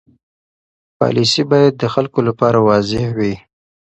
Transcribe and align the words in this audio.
پالیسي 0.97 1.43
باید 1.51 1.73
د 1.77 1.83
خلکو 1.93 2.19
لپاره 2.27 2.57
واضح 2.69 3.03
وي. 3.17 3.33